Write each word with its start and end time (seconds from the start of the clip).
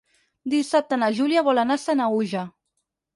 Dissabte 0.53 0.97
na 1.01 1.09
Júlia 1.17 1.43
vol 1.49 1.63
anar 1.65 1.77
a 1.81 1.83
Sanaüja. 1.83 2.47